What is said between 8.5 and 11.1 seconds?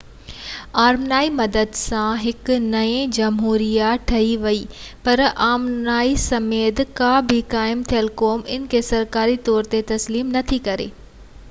ان کي سرڪاري طور تي تسليم نٿي ڪري